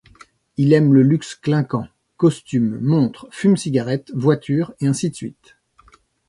[0.57, 5.57] Il aime le luxe clinquant: costumes, montres, fume-cigarettes, voitures et ainsi de suite.